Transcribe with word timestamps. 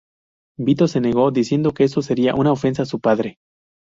Vito 0.57 0.87
se 0.87 0.99
negó, 0.99 1.29
diciendo 1.29 1.75
que 1.75 1.83
esto 1.83 2.01
sería 2.01 2.33
una 2.33 2.51
ofensa 2.51 2.81
a 2.81 2.85
su 2.87 2.99
padre. 2.99 3.37